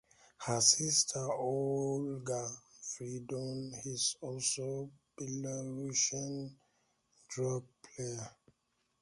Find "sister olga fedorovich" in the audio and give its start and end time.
0.61-3.85